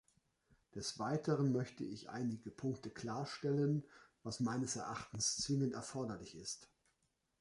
[0.73, 3.83] Des Weiteren möchte ich einige Punkte klarstellen,
[4.23, 6.71] was meines Erachtens zwingend erforderlich ist.